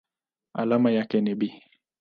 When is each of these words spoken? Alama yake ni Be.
Alama 0.53 0.91
yake 0.91 1.21
ni 1.21 1.35
Be. 1.35 1.63